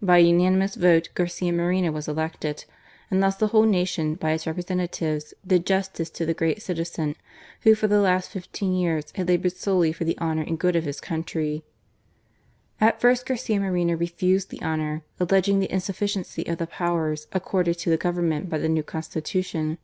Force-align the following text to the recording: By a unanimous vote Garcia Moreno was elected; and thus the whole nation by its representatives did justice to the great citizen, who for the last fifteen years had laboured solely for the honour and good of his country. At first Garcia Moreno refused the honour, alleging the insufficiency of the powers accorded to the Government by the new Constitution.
By 0.00 0.20
a 0.20 0.22
unanimous 0.22 0.74
vote 0.74 1.10
Garcia 1.12 1.52
Moreno 1.52 1.92
was 1.92 2.08
elected; 2.08 2.64
and 3.10 3.22
thus 3.22 3.36
the 3.36 3.48
whole 3.48 3.64
nation 3.66 4.14
by 4.14 4.30
its 4.32 4.46
representatives 4.46 5.34
did 5.46 5.66
justice 5.66 6.08
to 6.08 6.24
the 6.24 6.32
great 6.32 6.62
citizen, 6.62 7.14
who 7.60 7.74
for 7.74 7.86
the 7.86 8.00
last 8.00 8.30
fifteen 8.30 8.74
years 8.74 9.12
had 9.16 9.28
laboured 9.28 9.52
solely 9.52 9.92
for 9.92 10.04
the 10.06 10.18
honour 10.18 10.40
and 10.40 10.58
good 10.58 10.76
of 10.76 10.84
his 10.84 10.98
country. 10.98 11.62
At 12.80 13.02
first 13.02 13.26
Garcia 13.26 13.60
Moreno 13.60 13.96
refused 13.96 14.48
the 14.48 14.62
honour, 14.62 15.02
alleging 15.20 15.58
the 15.60 15.70
insufficiency 15.70 16.44
of 16.46 16.56
the 16.56 16.66
powers 16.66 17.26
accorded 17.32 17.76
to 17.80 17.90
the 17.90 17.98
Government 17.98 18.48
by 18.48 18.56
the 18.56 18.70
new 18.70 18.82
Constitution. 18.82 19.76